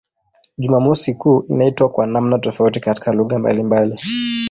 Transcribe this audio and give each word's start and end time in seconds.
Jumamosi 0.57 1.13
kuu 1.13 1.45
inaitwa 1.49 1.89
kwa 1.89 2.07
namna 2.07 2.39
tofauti 2.39 2.79
katika 2.79 3.11
lugha 3.11 3.39
mbalimbali. 3.39 3.99